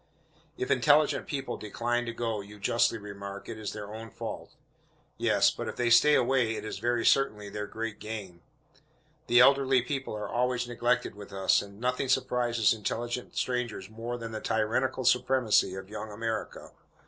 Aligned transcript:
If 0.57 0.71
intelligent 0.71 1.27
people 1.27 1.57
decline 1.57 2.07
to 2.07 2.11
go, 2.11 2.41
you 2.41 2.57
justly 2.57 2.97
remark, 2.97 3.47
it 3.47 3.59
is 3.59 3.71
their 3.71 3.93
own 3.93 4.09
fault. 4.09 4.55
Yes, 5.19 5.51
but 5.51 5.67
if 5.67 5.75
they 5.75 5.91
stay 5.91 6.15
away, 6.15 6.55
it 6.55 6.65
is 6.65 6.79
very 6.79 7.05
certainly 7.05 7.49
their 7.51 7.67
great 7.67 7.99
gain. 7.99 8.41
The 9.27 9.41
elderly 9.41 9.83
people 9.83 10.15
are 10.15 10.27
always 10.27 10.67
neglected 10.67 11.13
with 11.13 11.31
us, 11.31 11.61
and 11.61 11.79
nothing 11.79 12.09
surprises 12.09 12.73
intelligent 12.73 13.37
strangers 13.37 13.91
more 13.91 14.17
than 14.17 14.31
the 14.31 14.41
tyrannical 14.41 15.05
supremacy 15.05 15.75
of 15.75 15.87
Young 15.87 16.11
America. 16.11 16.71